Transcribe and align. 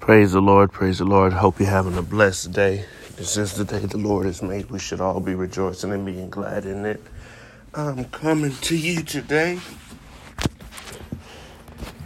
Praise 0.00 0.32
the 0.32 0.40
Lord, 0.40 0.72
praise 0.72 0.98
the 0.98 1.04
Lord. 1.04 1.32
Hope 1.32 1.58
you're 1.60 1.68
having 1.68 1.98
a 1.98 2.02
blessed 2.02 2.52
day. 2.52 2.84
This 3.16 3.36
is 3.36 3.54
the 3.54 3.64
day 3.64 3.80
the 3.80 3.98
Lord 3.98 4.26
has 4.26 4.42
made. 4.42 4.70
We 4.70 4.78
should 4.78 5.00
all 5.00 5.20
be 5.20 5.34
rejoicing 5.34 5.92
and 5.92 6.06
being 6.06 6.30
glad 6.30 6.64
in 6.66 6.86
it. 6.86 7.02
I'm 7.74 8.04
coming 8.06 8.52
to 8.52 8.76
you 8.76 9.02
today, 9.02 9.60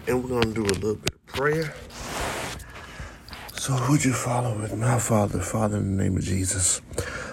and 0.08 0.22
we're 0.22 0.30
going 0.30 0.54
to 0.54 0.54
do 0.54 0.62
a 0.64 0.76
little 0.80 0.96
bit 0.96 1.14
of 1.14 1.26
prayer. 1.26 1.74
So, 3.54 3.78
would 3.90 4.04
you 4.04 4.14
follow 4.14 4.58
with 4.58 4.76
my 4.76 4.98
Father, 4.98 5.40
Father, 5.40 5.78
in 5.78 5.96
the 5.96 6.04
name 6.04 6.16
of 6.16 6.24
Jesus? 6.24 6.80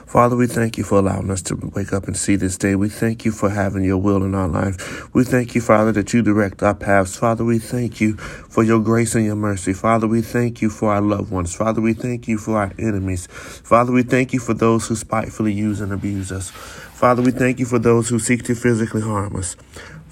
Father, 0.08 0.38
we 0.38 0.48
thank 0.48 0.78
you 0.78 0.86
for 0.86 1.00
allowing 1.00 1.30
us 1.30 1.42
to 1.42 1.56
wake 1.76 1.92
up 1.92 2.08
and 2.08 2.16
see 2.16 2.38
this 2.38 2.58
day. 2.58 2.76
We 2.76 2.88
thank 2.88 3.26
you 3.26 3.32
for 3.34 3.50
having 3.50 3.84
your 3.84 3.98
will 3.98 4.24
in 4.24 4.36
our 4.36 4.48
life. 4.48 5.14
We 5.14 5.26
thank 5.26 5.54
you, 5.54 5.60
Father, 5.60 5.92
that 5.92 6.14
you 6.14 6.22
direct 6.22 6.64
our 6.64 6.74
paths. 6.74 7.18
Father, 7.18 7.44
we 7.44 7.60
thank 7.60 8.00
you 8.00 8.16
for 8.16 8.64
your 8.64 8.80
grace 8.80 9.16
and 9.16 9.26
your 9.26 9.36
mercy. 9.36 9.74
Father, 9.74 10.08
we 10.08 10.22
thank 10.22 10.62
you 10.62 10.70
for 10.70 10.94
our 10.94 11.02
loved 11.02 11.30
ones. 11.30 11.54
Father, 11.54 11.82
we 11.82 11.94
thank 11.94 12.26
you 12.26 12.38
for 12.38 12.58
our 12.58 12.72
enemies. 12.80 13.28
Father, 13.28 13.92
we 13.92 14.02
thank 14.02 14.32
you 14.32 14.40
for 14.40 14.54
those 14.54 14.88
who 14.88 14.96
spitefully 14.96 15.52
use 15.52 15.82
and 15.82 15.92
abuse 15.92 16.32
us. 16.32 16.52
Father, 16.52 17.22
we 17.22 17.32
thank 17.32 17.60
you 17.60 17.66
for 17.66 17.78
those 17.78 18.08
who 18.08 18.18
seek 18.18 18.44
to 18.44 18.56
physically 18.56 19.02
harm 19.02 19.36
us. 19.36 19.58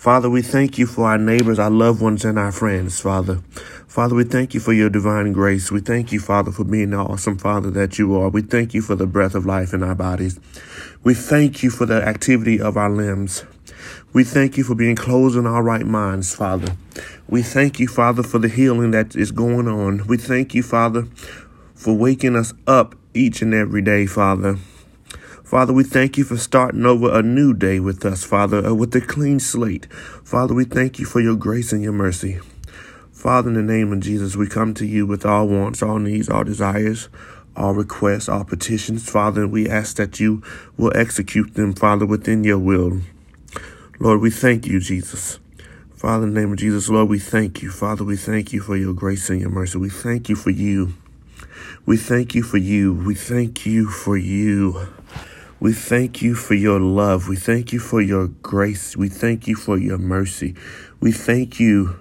Father, 0.06 0.30
we 0.30 0.44
thank 0.44 0.78
you 0.78 0.86
for 0.86 1.08
our 1.08 1.18
neighbors, 1.18 1.58
our 1.58 1.72
loved 1.72 2.00
ones, 2.00 2.24
and 2.24 2.38
our 2.38 2.52
friends, 2.52 3.02
Father. 3.02 3.42
Father, 3.88 4.14
we 4.14 4.24
thank 4.24 4.54
you 4.54 4.60
for 4.60 4.72
your 4.72 4.88
divine 4.88 5.34
grace. 5.34 5.72
We 5.72 5.80
thank 5.80 6.12
you, 6.12 6.20
Father, 6.20 6.52
for 6.52 6.64
being 6.64 6.92
the 6.92 6.98
awesome 6.98 7.40
Father 7.40 7.72
that 7.72 7.98
you 7.98 8.16
are. 8.16 8.30
We 8.30 8.44
thank 8.44 8.76
you 8.76 8.84
for 8.84 8.94
the 8.94 9.08
breath 9.08 9.34
of 9.34 9.48
life 9.48 9.74
in 9.74 9.82
our 9.82 9.96
bodies. 9.96 10.40
We 11.04 11.16
thank 11.16 11.64
you 11.64 11.72
for 11.72 11.88
the 11.88 12.08
activity 12.08 12.62
of 12.62 12.78
our 12.78 12.92
limbs. 12.92 13.46
We 14.14 14.24
thank 14.24 14.58
you 14.58 14.64
for 14.64 14.76
being 14.76 14.96
closed 14.96 15.38
in 15.38 15.48
our 15.48 15.64
right 15.64 15.88
minds, 15.88 16.36
Father. 16.36 16.78
We 17.28 17.42
thank 17.42 17.80
you, 17.80 17.88
Father, 17.88 18.22
for 18.22 18.38
the 18.38 18.48
healing 18.48 18.92
that 18.92 19.16
is 19.16 19.32
going 19.32 19.68
on. 19.68 20.06
We 20.06 20.18
thank 20.18 20.54
you, 20.54 20.62
Father, 20.62 21.08
for 21.74 21.98
waking 21.98 22.36
us 22.36 22.54
up 22.68 22.94
each 23.16 23.42
and 23.42 23.56
every 23.56 23.82
day, 23.82 24.06
Father. 24.06 24.60
Father, 25.46 25.74
we 25.74 25.84
thank 25.84 26.18
you 26.18 26.24
for 26.24 26.38
starting 26.38 26.88
over 26.88 27.14
a 27.14 27.22
new 27.22 27.54
day 27.54 27.80
with 27.80 28.04
us, 28.04 28.24
Father, 28.24 28.66
uh, 28.66 28.74
with 28.74 28.96
a 28.96 29.00
clean 29.00 29.40
slate. 29.40 29.86
Father, 30.24 30.56
we 30.56 30.66
thank 30.66 30.98
you 30.98 31.06
for 31.06 31.22
your 31.22 31.36
grace 31.36 31.72
and 31.72 31.84
your 31.84 31.94
mercy. 31.94 32.40
Father, 33.12 33.50
in 33.50 33.54
the 33.54 33.62
name 33.62 33.94
of 33.94 34.00
Jesus, 34.00 34.36
we 34.36 34.48
come 34.48 34.74
to 34.74 34.88
you 34.88 35.06
with 35.06 35.24
all 35.24 35.48
wants, 35.48 35.84
all 35.84 36.00
needs, 36.00 36.30
all 36.30 36.44
desires, 36.44 37.10
all 37.56 37.76
requests, 37.76 38.28
all 38.28 38.44
petitions. 38.44 39.08
Father, 39.08 39.48
we 39.48 39.70
ask 39.70 39.98
that 39.98 40.20
you 40.20 40.42
will 40.78 40.92
execute 40.98 41.54
them, 41.54 41.74
Father, 41.74 42.08
within 42.08 42.44
your 42.44 42.58
will. 42.60 43.02
Lord, 44.00 44.22
we 44.22 44.32
thank 44.32 44.66
you, 44.66 44.80
Jesus. 44.80 45.38
Father, 45.96 46.24
in 46.24 46.34
the 46.34 46.42
name 46.42 46.54
of 46.54 46.58
Jesus, 46.58 46.90
Lord, 46.90 47.08
we 47.08 47.20
thank 47.20 47.62
you. 47.62 47.70
Father, 47.70 48.04
we 48.04 48.18
thank 48.18 48.52
you 48.52 48.62
for 48.62 48.76
your 48.76 48.94
grace 48.94 49.30
and 49.30 49.40
your 49.40 49.52
mercy. 49.52 49.78
We 49.78 49.90
thank 49.90 50.28
you 50.28 50.36
for 50.36 50.50
you. 50.50 50.96
We 51.86 51.98
thank 51.98 52.34
you 52.34 52.42
for 52.42 52.58
you. 52.58 52.96
We 52.96 53.14
thank 53.14 53.68
you 53.68 53.88
for 53.88 54.18
you. 54.18 54.88
We 55.66 55.74
thank 55.74 56.22
you 56.22 56.36
for 56.36 56.54
your 56.54 56.80
love. 56.80 57.28
We 57.28 57.38
thank 57.38 57.74
you 57.74 57.80
for 57.80 58.00
your 58.00 58.28
grace. 58.28 58.96
We 58.96 59.10
thank 59.10 59.48
you 59.48 59.56
for 59.56 59.80
your 59.80 59.98
mercy. 59.98 60.54
We 61.00 61.12
thank 61.12 61.60
you 61.60 62.00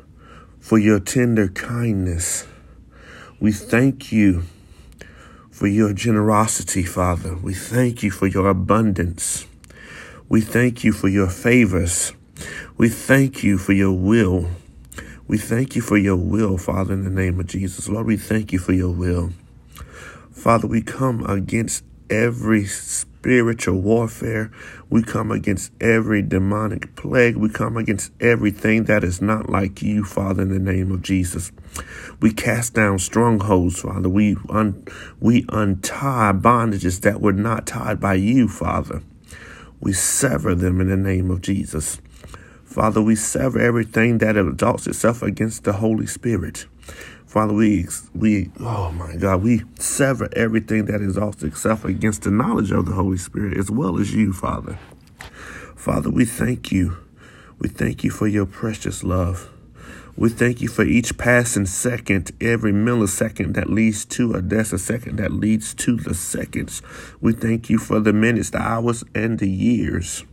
for 0.60 0.76
your 0.76 1.00
tender 1.00 1.48
kindness. 1.48 2.46
We 3.40 3.52
thank 3.52 4.12
you 4.12 4.42
for 5.50 5.66
your 5.66 5.94
generosity, 5.94 6.82
Father. 6.82 7.38
We 7.38 7.54
thank 7.54 8.02
you 8.02 8.10
for 8.10 8.26
your 8.26 8.50
abundance. 8.50 9.46
We 10.28 10.42
thank 10.42 10.84
you 10.84 10.92
for 10.92 11.08
your 11.08 11.30
favors. 11.30 12.12
We 12.76 12.90
thank 12.90 13.42
you 13.42 13.56
for 13.56 13.72
your 13.72 13.94
will. 13.94 14.50
We 15.26 15.38
thank 15.38 15.74
you 15.74 15.80
for 15.80 15.96
your 15.96 16.16
will, 16.16 16.58
Father, 16.58 16.92
in 16.92 17.04
the 17.04 17.08
name 17.08 17.40
of 17.40 17.46
Jesus. 17.46 17.88
Lord, 17.88 18.08
we 18.08 18.18
thank 18.18 18.52
you 18.52 18.58
for 18.58 18.74
your 18.74 18.92
will. 18.92 19.32
Father, 20.32 20.66
we 20.66 20.82
come 20.82 21.24
against 21.24 21.82
every 22.10 22.66
spiritual 22.66 23.80
warfare. 23.80 24.50
We 24.90 25.02
come 25.02 25.30
against 25.30 25.72
every 25.80 26.22
demonic 26.22 26.94
plague. 26.96 27.36
We 27.36 27.48
come 27.48 27.76
against 27.76 28.12
everything 28.20 28.84
that 28.84 29.02
is 29.02 29.22
not 29.22 29.48
like 29.48 29.82
you, 29.82 30.04
Father, 30.04 30.42
in 30.42 30.50
the 30.50 30.58
name 30.58 30.92
of 30.92 31.02
Jesus. 31.02 31.52
We 32.20 32.32
cast 32.32 32.74
down 32.74 32.98
strongholds, 32.98 33.80
Father. 33.80 34.08
We 34.08 34.36
un- 34.48 34.84
we 35.20 35.46
untie 35.48 36.32
bondages 36.34 37.00
that 37.00 37.20
were 37.20 37.32
not 37.32 37.66
tied 37.66 38.00
by 38.00 38.14
you, 38.14 38.48
Father. 38.48 39.02
We 39.80 39.92
sever 39.92 40.54
them 40.54 40.80
in 40.80 40.88
the 40.88 40.96
name 40.96 41.30
of 41.30 41.40
Jesus. 41.40 42.00
Father, 42.64 43.00
we 43.02 43.16
sever 43.16 43.60
everything 43.60 44.18
that 44.18 44.36
exalts 44.36 44.86
itself 44.86 45.22
against 45.22 45.64
the 45.64 45.74
Holy 45.74 46.06
Spirit. 46.06 46.66
Father, 47.34 47.52
we, 47.52 47.84
we, 48.14 48.48
oh 48.60 48.92
my 48.92 49.16
God, 49.16 49.42
we 49.42 49.62
sever 49.76 50.28
everything 50.36 50.84
that 50.84 51.02
exalts 51.02 51.42
itself 51.42 51.84
against 51.84 52.22
the 52.22 52.30
knowledge 52.30 52.70
of 52.70 52.86
the 52.86 52.92
Holy 52.92 53.16
Spirit 53.16 53.58
as 53.58 53.72
well 53.72 53.98
as 53.98 54.14
you, 54.14 54.32
Father. 54.32 54.78
Father, 55.74 56.10
we 56.10 56.26
thank 56.26 56.70
you. 56.70 56.96
We 57.58 57.68
thank 57.68 58.04
you 58.04 58.12
for 58.12 58.28
your 58.28 58.46
precious 58.46 59.02
love. 59.02 59.50
We 60.16 60.28
thank 60.28 60.60
you 60.60 60.68
for 60.68 60.84
each 60.84 61.18
passing 61.18 61.66
second, 61.66 62.30
every 62.40 62.72
millisecond 62.72 63.54
that 63.54 63.68
leads 63.68 64.04
to 64.04 64.34
a 64.34 64.40
decisecond 64.40 65.16
that 65.16 65.32
leads 65.32 65.74
to 65.74 65.96
the 65.96 66.14
seconds. 66.14 66.82
We 67.20 67.32
thank 67.32 67.68
you 67.68 67.78
for 67.78 67.98
the 67.98 68.12
minutes, 68.12 68.50
the 68.50 68.58
hours, 68.58 69.02
and 69.12 69.40
the 69.40 69.50
years. 69.50 70.24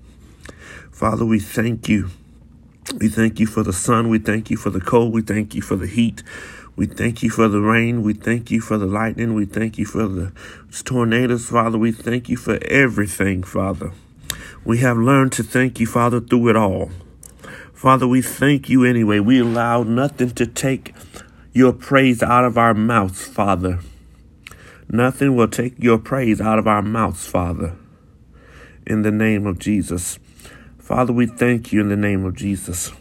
Father, 0.91 1.25
we 1.25 1.39
thank 1.39 1.89
you. 1.89 2.11
We 2.99 3.09
thank 3.09 3.39
you 3.39 3.47
for 3.47 3.63
the 3.63 3.73
sun. 3.73 4.09
We 4.09 4.19
thank 4.19 4.51
you 4.51 4.57
for 4.57 4.69
the 4.69 4.81
cold. 4.81 5.13
We 5.13 5.21
thank 5.21 5.55
you 5.55 5.61
for 5.61 5.75
the 5.75 5.87
heat. 5.87 6.21
We 6.75 6.85
thank 6.85 7.21
you 7.21 7.29
for 7.29 7.47
the 7.47 7.59
rain. 7.59 8.01
We 8.01 8.13
thank 8.13 8.49
you 8.49 8.61
for 8.61 8.77
the 8.77 8.85
lightning. 8.85 9.33
We 9.33 9.45
thank 9.45 9.77
you 9.77 9.85
for 9.85 10.07
the 10.07 10.31
tornadoes, 10.83 11.49
Father. 11.49 11.77
We 11.77 11.91
thank 11.91 12.29
you 12.29 12.37
for 12.37 12.59
everything, 12.63 13.43
Father. 13.43 13.91
We 14.63 14.77
have 14.77 14.97
learned 14.97 15.33
to 15.33 15.43
thank 15.43 15.79
you, 15.79 15.85
Father, 15.85 16.21
through 16.21 16.49
it 16.49 16.55
all. 16.55 16.91
Father, 17.73 18.07
we 18.07 18.21
thank 18.21 18.69
you 18.69 18.85
anyway. 18.85 19.19
We 19.19 19.41
allow 19.41 19.83
nothing 19.83 20.31
to 20.31 20.47
take 20.47 20.93
your 21.51 21.73
praise 21.73 22.23
out 22.23 22.45
of 22.45 22.57
our 22.57 22.73
mouths, 22.73 23.27
Father. 23.27 23.79
Nothing 24.87 25.35
will 25.35 25.47
take 25.47 25.75
your 25.77 25.97
praise 25.97 26.39
out 26.39 26.57
of 26.57 26.67
our 26.67 26.81
mouths, 26.81 27.27
Father. 27.27 27.75
In 28.87 29.01
the 29.01 29.11
name 29.11 29.45
of 29.45 29.59
Jesus. 29.59 30.19
Father, 30.79 31.11
we 31.11 31.25
thank 31.25 31.73
you 31.73 31.81
in 31.81 31.89
the 31.89 31.97
name 31.97 32.23
of 32.23 32.35
Jesus. 32.35 32.93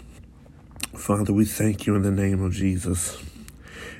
Father, 0.95 1.33
we 1.33 1.45
thank 1.45 1.87
you 1.87 1.95
in 1.95 2.03
the 2.03 2.11
name 2.11 2.43
of 2.43 2.53
Jesus 2.53 3.30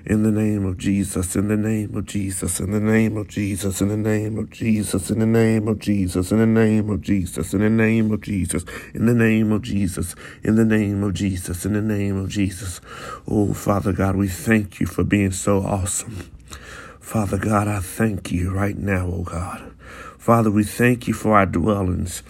in 0.07 0.23
the 0.23 0.31
name 0.31 0.65
of 0.65 0.79
Jesus, 0.79 1.37
in 1.37 1.49
the 1.49 1.57
name 1.57 1.95
of 1.95 2.07
Jesus, 2.07 2.61
in 2.61 2.71
the 2.71 2.81
name 2.81 3.17
of 3.17 3.29
Jesus, 3.29 3.81
in 3.81 3.89
the 3.89 3.97
name 3.97 4.39
of 4.39 4.51
Jesus, 4.51 5.11
in 5.11 5.19
the 5.19 5.27
name 5.27 5.69
of 5.69 5.79
Jesus, 5.79 6.33
in 6.33 6.39
the 6.39 6.47
name 6.47 6.91
of 6.91 7.01
Jesus, 7.03 7.53
in 7.53 7.61
the 7.61 7.71
name 7.71 8.11
of 8.11 8.21
Jesus, 8.21 8.65
in 8.95 9.07
the 9.07 9.15
name 9.15 9.53
of 9.53 9.63
Jesus, 9.63 10.15
in 10.43 10.55
the 10.57 10.65
name 10.65 11.03
of 11.03 11.15
Jesus, 11.15 11.65
in 11.65 11.73
the 11.75 11.83
name 11.83 12.17
of 12.19 12.29
Jesus. 12.29 12.81
Oh, 13.29 13.53
Father 13.53 13.93
God, 13.93 14.17
we 14.17 14.29
thank 14.29 14.81
you 14.81 14.87
for 14.87 15.05
being 15.05 15.33
so 15.33 15.59
awesome. 15.59 16.31
Father 16.99 17.39
God, 17.39 17.69
I 17.69 17.81
thank 17.81 18.33
you 18.33 18.51
right 18.51 18.77
now, 18.77 19.07
oh 19.07 19.23
God. 19.23 19.73
Father, 20.17 20.51
we 20.51 20.65
thank 20.65 21.09
you 21.09 21.15
for 21.15 21.37
our 21.37 21.47
dwellings. 21.47 22.23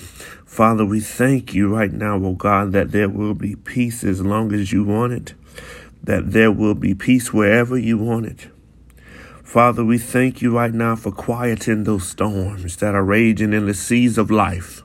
Father, 0.45 0.85
we 0.85 1.01
thank 1.01 1.55
you 1.55 1.73
right 1.73 1.93
now, 1.93 2.17
oh 2.17 2.35
God, 2.35 2.73
that 2.73 2.93
there 2.93 3.09
will 3.09 3.35
be 3.35 3.57
peace 3.57 4.03
as 4.03 4.21
long 4.23 4.53
as 4.53 4.73
you 4.73 4.85
want 4.85 5.13
it 5.13 5.35
that 6.03 6.33
there 6.33 6.53
will 6.53 6.75
be 6.75 6.95
peace 6.95 7.33
wherever 7.33 7.77
you 7.77 7.99
want 7.99 8.27
it. 8.27 8.49
Father, 9.43 9.85
we 9.85 9.99
thank 9.99 10.41
you 10.41 10.57
right 10.57 10.73
now 10.73 10.95
for 10.95 11.11
quieting 11.11 11.85
those 11.85 12.09
storms 12.09 12.77
that 12.77 12.95
are 12.95 13.03
raging 13.03 13.53
in 13.53 13.67
the 13.67 13.75
seas 13.75 14.17
of 14.17 14.31
life. 14.31 14.83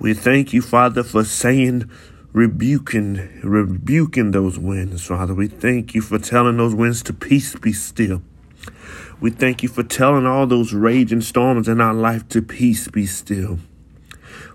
We 0.00 0.14
thank 0.14 0.52
you, 0.52 0.62
Father, 0.62 1.02
for 1.02 1.24
saying, 1.24 1.90
rebuking, 2.32 3.40
rebuking 3.42 4.32
those 4.32 4.58
winds, 4.58 5.06
Father. 5.06 5.34
We 5.34 5.48
thank 5.48 5.94
you 5.94 6.00
for 6.00 6.18
telling 6.18 6.56
those 6.56 6.74
winds 6.74 7.02
to 7.04 7.12
peace 7.12 7.54
be 7.56 7.72
still. 7.72 8.22
We 9.20 9.30
thank 9.30 9.62
you 9.62 9.68
for 9.68 9.82
telling 9.82 10.26
all 10.26 10.46
those 10.46 10.72
raging 10.72 11.20
storms 11.20 11.68
in 11.68 11.80
our 11.80 11.94
life 11.94 12.28
to 12.28 12.42
peace 12.42 12.88
be 12.88 13.06
still. 13.06 13.58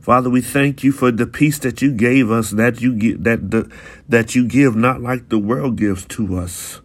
Father, 0.04 0.30
we 0.30 0.42
thank 0.42 0.84
you 0.84 0.92
for 0.92 1.12
the 1.12 1.26
peace 1.26 1.58
that 1.60 1.82
you 1.82 1.90
gave 1.90 2.30
us, 2.30 2.52
that 2.52 2.82
you 2.82 2.94
get 2.94 3.24
that 3.24 3.52
the, 3.52 3.72
that 4.10 4.36
you 4.36 4.46
give 4.46 4.76
not 4.76 5.00
like 5.00 5.30
the 5.30 5.40
world 5.40 5.78
gives 5.78 6.04
to 6.08 6.38
us. 6.38 6.82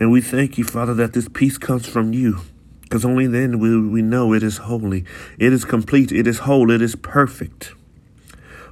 And 0.00 0.10
we 0.10 0.20
thank 0.20 0.58
you, 0.58 0.64
Father, 0.64 0.94
that 0.94 1.12
this 1.12 1.28
peace 1.28 1.58
comes 1.58 1.86
from 1.86 2.12
you. 2.12 2.40
Because 2.82 3.04
only 3.04 3.28
then 3.28 3.60
will 3.60 3.88
we 3.88 4.02
know 4.02 4.32
it 4.32 4.42
is 4.42 4.56
holy, 4.56 5.04
it 5.38 5.52
is 5.52 5.64
complete, 5.64 6.10
it 6.10 6.26
is 6.26 6.40
whole, 6.40 6.72
it 6.72 6.82
is 6.82 6.96
perfect. 6.96 7.72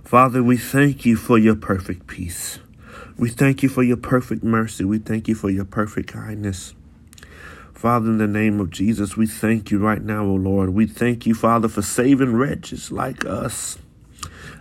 Father, 0.03 0.43
we 0.43 0.57
thank 0.57 1.07
you 1.07 1.15
for 1.15 1.39
your 1.39 1.55
perfect 1.55 2.09
peace. 2.09 2.59
We 3.17 3.29
thank 3.29 3.63
you 3.63 3.69
for 3.69 3.85
your 3.85 3.97
perfect 3.97 4.43
mercy. 4.43 4.85
We 4.85 4.99
thank 4.99 5.29
you 5.29 5.37
for 5.37 5.51
your 5.51 5.67
perfect 5.67 6.09
kindness. 6.09 6.75
Father, 7.75 8.11
in 8.11 8.19
the 8.19 8.29
name 8.29 8.61
of 8.61 8.71
Jesus, 8.71 9.17
we 9.17 9.27
thank 9.27 9.71
you 9.71 9.79
right 9.79 10.03
now, 10.03 10.25
O 10.25 10.35
Lord. 10.35 10.71
We 10.71 10.87
thank 10.87 11.27
you, 11.27 11.35
Father, 11.35 11.69
for 11.69 11.83
saving 11.83 12.35
wretches 12.37 12.93
like 12.93 13.25
us. 13.25 13.79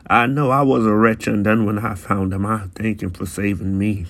I 0.08 0.26
know 0.26 0.50
I 0.50 0.64
was 0.64 0.86
a 0.86 0.94
wretch 0.94 1.28
undone 1.28 1.66
when 1.66 1.80
I 1.80 1.96
found 1.96 2.34
him. 2.34 2.46
I 2.46 2.68
thank 2.76 3.02
him 3.02 3.12
for 3.12 3.26
saving 3.26 3.78
me. 3.78 4.08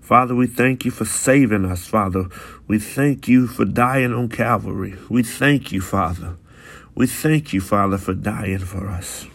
Father, 0.00 0.34
we 0.34 0.46
thank 0.46 0.84
you 0.84 0.90
for 0.90 1.04
saving 1.04 1.64
us, 1.64 1.86
Father. 1.86 2.26
We 2.66 2.78
thank 2.78 3.28
you 3.28 3.46
for 3.46 3.64
dying 3.64 4.12
on 4.12 4.28
Calvary. 4.28 4.96
We 5.08 5.22
thank 5.22 5.70
you, 5.72 5.80
Father. 5.80 6.36
We 6.94 7.06
thank 7.06 7.52
you, 7.52 7.60
Father, 7.60 7.98
for 7.98 8.12
dying 8.12 8.58
for 8.58 8.88
us. 8.88 9.26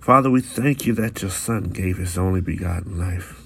Father, 0.00 0.30
we 0.30 0.40
thank 0.40 0.86
you 0.86 0.94
that 0.94 1.22
your 1.22 1.30
Son 1.30 1.64
gave 1.64 1.98
his 1.98 2.18
only 2.18 2.40
begotten 2.40 2.98
life. 2.98 3.40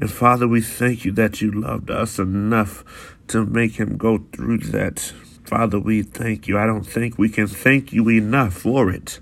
And 0.00 0.10
Father, 0.10 0.46
we 0.46 0.60
thank 0.60 1.04
you 1.04 1.12
that 1.12 1.40
you 1.40 1.50
loved 1.50 1.90
us 1.90 2.18
enough 2.20 3.16
to 3.28 3.44
make 3.44 3.72
him 3.78 3.96
go 3.96 4.18
through 4.32 4.58
that. 4.58 5.00
Father, 5.44 5.78
we 5.78 6.02
thank 6.02 6.48
you. 6.48 6.58
I 6.58 6.66
don't 6.66 6.84
think 6.84 7.18
we 7.18 7.28
can 7.28 7.46
thank 7.46 7.92
you 7.92 8.08
enough 8.08 8.54
for 8.54 8.90
it. 8.90 9.20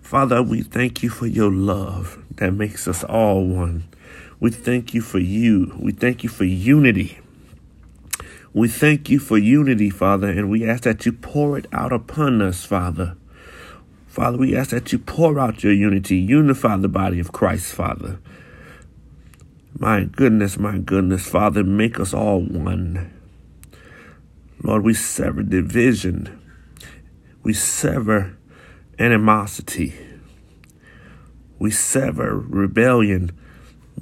Father, 0.00 0.42
we 0.42 0.62
thank 0.62 1.02
you 1.02 1.10
for 1.10 1.26
your 1.26 1.50
love 1.50 2.22
that 2.36 2.52
makes 2.52 2.86
us 2.86 3.04
all 3.04 3.44
one. 3.46 3.84
We 4.38 4.50
thank 4.50 4.94
you 4.94 5.00
for 5.00 5.18
you. 5.18 5.76
We 5.78 5.92
thank 5.92 6.22
you 6.22 6.28
for 6.28 6.44
unity. 6.44 7.18
We 8.52 8.68
thank 8.68 9.10
you 9.10 9.18
for 9.18 9.36
unity, 9.36 9.90
Father, 9.90 10.28
and 10.28 10.48
we 10.48 10.68
ask 10.68 10.84
that 10.84 11.04
you 11.04 11.12
pour 11.12 11.58
it 11.58 11.66
out 11.72 11.92
upon 11.92 12.40
us, 12.40 12.64
Father. 12.64 13.16
Father, 14.06 14.38
we 14.38 14.56
ask 14.56 14.70
that 14.70 14.92
you 14.92 14.98
pour 14.98 15.38
out 15.38 15.62
your 15.62 15.74
unity, 15.74 16.16
unify 16.16 16.76
the 16.76 16.88
body 16.88 17.20
of 17.20 17.32
Christ, 17.32 17.74
Father. 17.74 18.18
My 19.78 20.04
goodness, 20.04 20.58
my 20.58 20.78
goodness, 20.78 21.28
Father, 21.28 21.62
make 21.62 22.00
us 22.00 22.14
all 22.14 22.40
one. 22.40 23.12
Lord, 24.62 24.82
we 24.82 24.94
sever 24.94 25.42
division. 25.42 26.40
We 27.42 27.52
sever 27.52 28.38
animosity. 28.98 29.94
We 31.58 31.70
sever 31.70 32.38
rebellion. 32.38 33.32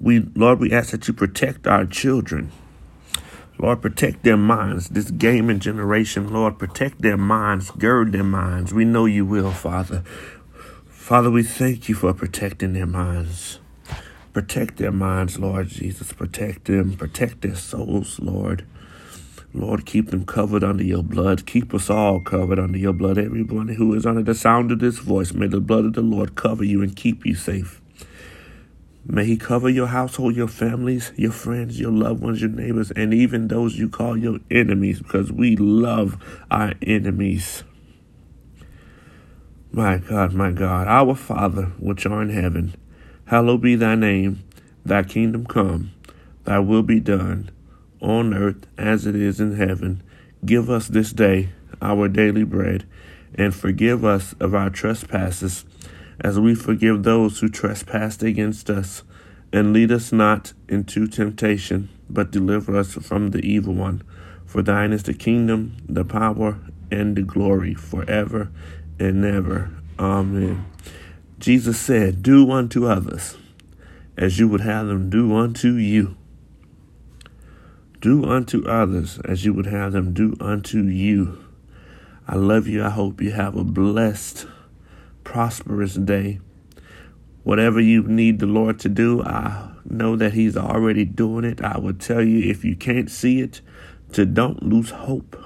We, 0.01 0.21
Lord, 0.37 0.61
we 0.61 0.73
ask 0.73 0.93
that 0.93 1.09
you 1.09 1.15
protect 1.15 1.67
our 1.67 1.87
children. 1.87 2.53
Lord, 3.59 3.83
protect 3.83 4.23
their 4.23 4.37
minds. 4.37 4.91
This 4.91 5.11
gaming 5.11 5.59
generation, 5.59 6.33
Lord, 6.33 6.57
protect 6.57 7.03
their 7.03 7.17
minds, 7.17 7.73
gird 7.73 8.13
their 8.13 8.23
minds. 8.23 8.73
We 8.73 8.85
know 8.85 9.07
you 9.07 9.27
will, 9.27 9.51
Father. 9.51 10.05
Father, 10.89 11.33
we 11.33 11.43
thank 11.43 11.89
you 11.89 11.97
for 11.97 12.15
protecting 12.15 12.75
their 12.75 12.87
minds. 12.87 13.59
Protect 14.35 14.79
their 14.79 14.91
minds, 14.91 15.39
Lord 15.39 15.69
Jesus. 15.69 16.13
Protect 16.13 16.65
them. 16.65 16.97
Protect 16.97 17.43
their 17.43 17.55
souls, 17.55 18.19
Lord. 18.19 18.67
Lord, 19.53 19.87
keep 19.87 20.11
them 20.11 20.27
covered 20.27 20.65
under 20.65 20.83
your 20.83 21.05
blood. 21.05 21.47
Keep 21.47 21.73
us 21.73 21.89
all 21.89 22.19
covered 22.19 22.59
under 22.59 22.77
your 22.77 22.93
blood. 22.93 23.17
Everyone 23.17 23.69
who 23.69 23.95
is 23.95 24.05
under 24.05 24.25
the 24.25 24.35
sound 24.35 24.73
of 24.73 24.81
this 24.81 24.99
voice, 24.99 25.33
may 25.33 25.47
the 25.47 25.61
blood 25.61 25.85
of 25.85 25.93
the 25.93 26.01
Lord 26.01 26.35
cover 26.35 26.65
you 26.65 26.83
and 26.83 26.97
keep 26.97 27.25
you 27.25 27.37
safe. 27.37 27.81
May 29.07 29.25
He 29.25 29.37
cover 29.37 29.69
your 29.69 29.87
household, 29.87 30.35
your 30.35 30.49
families, 30.49 31.13
your 31.15 31.31
friends, 31.31 31.79
your 31.79 31.93
loved 31.93 32.21
ones, 32.21 32.41
your 32.41 32.51
neighbors, 32.51 32.91
and 32.91 33.15
even 33.15 33.47
those 33.47 33.77
you 33.77 33.89
call 33.89 34.17
your 34.17 34.41
enemies, 34.51 35.01
because 35.01 35.31
we 35.31 35.55
love 35.55 36.21
our 36.51 36.75
enemies. 36.83 37.63
My 39.71 39.99
God, 39.99 40.35
my 40.35 40.51
God, 40.51 40.89
our 40.89 41.15
Father, 41.15 41.67
which 41.79 42.05
art 42.07 42.31
in 42.31 42.35
heaven, 42.35 42.75
Hallowed 43.27 43.63
be 43.63 43.75
thy 43.75 43.95
name, 43.95 44.45
thy 44.85 45.03
kingdom 45.03 45.47
come, 45.47 45.93
thy 46.45 46.59
will 46.59 46.83
be 46.83 47.01
done, 47.01 47.51
on 48.01 48.35
earth 48.35 48.67
as 48.77 49.07
it 49.07 49.17
is 49.17 49.41
in 49.41 49.57
heaven. 49.57 50.03
Give 50.45 50.69
us 50.69 50.89
this 50.89 51.13
day 51.13 51.49
our 51.81 52.09
daily 52.09 52.45
bread, 52.45 52.87
and 53.35 53.55
forgive 53.55 54.05
us 54.05 54.35
of 54.41 54.55
our 54.55 54.71
trespasses, 54.71 55.65
as 56.21 56.39
we 56.39 56.55
forgive 56.55 57.03
those 57.03 57.41
who 57.41 57.49
trespass 57.49 58.23
against 58.23 58.69
us. 58.71 59.03
And 59.53 59.73
lead 59.73 59.93
us 59.93 60.13
not 60.13 60.53
into 60.69 61.07
temptation, 61.07 61.89
but 62.11 62.31
deliver 62.31 62.77
us 62.77 62.95
from 62.95 63.31
the 63.31 63.39
evil 63.39 63.75
one. 63.75 64.03
For 64.45 64.63
thine 64.63 64.93
is 64.93 65.05
the 65.05 65.15
kingdom, 65.15 65.77
the 65.89 66.05
power, 66.05 66.59
and 66.91 67.17
the 67.17 67.23
glory 67.23 67.75
forever 67.75 68.51
and 68.99 69.25
ever. 69.25 69.71
Amen. 69.99 70.67
Jesus 71.39 71.79
said, 71.81 72.23
Do 72.23 72.51
unto 72.51 72.87
others 72.87 73.37
as 74.17 74.39
you 74.39 74.49
would 74.49 74.61
have 74.61 74.87
them 74.87 75.11
do 75.11 75.35
unto 75.35 75.73
you. 75.73 76.17
Do 78.01 78.25
unto 78.25 78.67
others 78.67 79.19
as 79.25 79.45
you 79.45 79.53
would 79.55 79.67
have 79.67 79.93
them 79.93 80.13
do 80.13 80.37
unto 80.41 80.83
you. 80.83 81.45
I 82.29 82.37
love 82.37 82.67
you. 82.67 82.85
I 82.85 82.91
hope 82.91 83.21
you 83.21 83.33
have 83.33 83.57
a 83.57 83.65
blessed, 83.65 84.47
prosperous 85.25 85.95
day. 85.95 86.41
Whatever 87.43 87.81
you 87.81 88.03
need 88.05 88.39
the 88.39 88.47
Lord 88.47 88.79
to 88.81 88.89
do, 88.89 89.23
I 89.23 89.71
know 89.85 90.17
that 90.17 90.33
He's 90.33 90.57
already 90.57 91.05
doing 91.05 91.45
it. 91.45 91.61
I 91.61 91.79
would 91.79 92.01
tell 92.01 92.23
you 92.23 92.49
if 92.51 92.65
you 92.65 92.77
can't 92.77 93.11
see 93.11 93.41
it, 93.41 93.61
to 94.13 94.25
don't 94.25 94.63
lose 94.63 94.91
hope. 94.91 95.37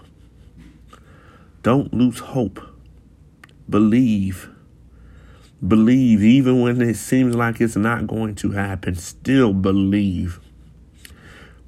Don't 1.62 1.92
lose 1.92 2.20
hope. 2.20 2.60
Believe 3.68 4.50
Believe 5.66 6.22
even 6.22 6.60
when 6.60 6.80
it 6.80 6.94
seems 6.94 7.34
like 7.34 7.60
it's 7.60 7.76
not 7.76 8.06
going 8.06 8.36
to 8.36 8.52
happen. 8.52 8.94
Still 8.94 9.52
believe. 9.52 10.40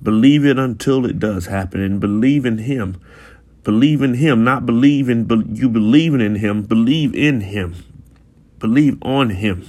Believe 0.03 0.47
it 0.47 0.59
until 0.59 1.05
it 1.05 1.19
does 1.19 1.47
happen 1.47 1.81
and 1.81 2.01
believe 2.01 2.47
in 2.47 2.59
Him. 2.59 3.01
Believe 3.65 4.01
in 4.01 4.15
Him, 4.15 4.45
not 4.45 4.65
believe 4.65 5.09
in 5.09 5.29
you 5.53 5.69
believing 5.69 6.21
in 6.21 6.37
Him. 6.37 6.63
Believe 6.63 7.15
in 7.15 7.41
Him. 7.43 7.75
Believe 8.59 8.97
on 9.03 9.31
Him. 9.31 9.67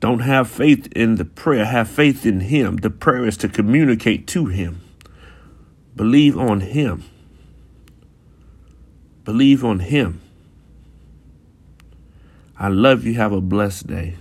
Don't 0.00 0.20
have 0.20 0.48
faith 0.48 0.86
in 0.92 1.16
the 1.16 1.24
prayer, 1.24 1.64
have 1.64 1.88
faith 1.88 2.24
in 2.24 2.40
Him. 2.40 2.76
The 2.76 2.90
prayer 2.90 3.26
is 3.26 3.36
to 3.38 3.48
communicate 3.48 4.26
to 4.28 4.46
Him. 4.46 4.80
Believe 5.96 6.38
on 6.38 6.60
Him. 6.60 7.02
Believe 9.24 9.64
on 9.64 9.80
Him. 9.80 10.20
I 12.58 12.68
love 12.68 13.04
you. 13.04 13.14
Have 13.14 13.32
a 13.32 13.40
blessed 13.40 13.86
day. 13.86 14.16